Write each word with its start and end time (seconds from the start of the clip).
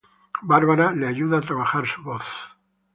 Barbara 0.41 0.93
le 0.95 1.05
ayuda 1.07 1.37
a 1.37 1.41
trabajar 1.41 1.85
su 1.85 2.01
voz. 2.01 2.25